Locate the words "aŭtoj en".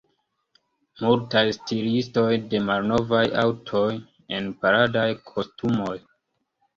3.41-4.49